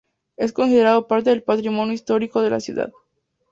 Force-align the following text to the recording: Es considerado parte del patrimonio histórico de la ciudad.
Es 0.35 0.51
considerado 0.51 1.05
parte 1.05 1.29
del 1.29 1.43
patrimonio 1.43 1.93
histórico 1.93 2.41
de 2.41 2.49
la 2.49 2.59
ciudad. 2.59 2.91